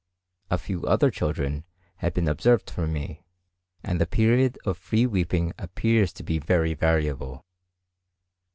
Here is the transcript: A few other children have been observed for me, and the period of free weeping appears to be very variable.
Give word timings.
A 0.49 0.57
few 0.57 0.83
other 0.87 1.11
children 1.11 1.63
have 1.97 2.15
been 2.15 2.27
observed 2.27 2.71
for 2.71 2.87
me, 2.87 3.23
and 3.83 4.01
the 4.01 4.07
period 4.07 4.57
of 4.65 4.79
free 4.79 5.05
weeping 5.05 5.53
appears 5.59 6.11
to 6.13 6.23
be 6.23 6.39
very 6.39 6.73
variable. 6.73 7.45